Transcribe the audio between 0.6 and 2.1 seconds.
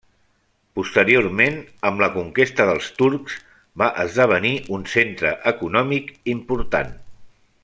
Posteriorment, amb la